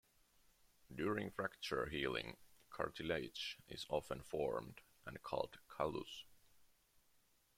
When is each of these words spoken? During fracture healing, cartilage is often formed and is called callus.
During 0.91 1.29
fracture 1.29 1.85
healing, 1.85 2.37
cartilage 2.71 3.59
is 3.67 3.85
often 3.87 4.23
formed 4.23 4.81
and 5.05 5.15
is 5.15 5.21
called 5.21 5.59
callus. 5.77 6.23